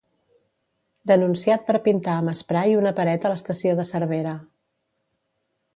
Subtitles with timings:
[1.11, 4.37] Denunciat per pintar amb esprai una paret a l'estació de Cervera.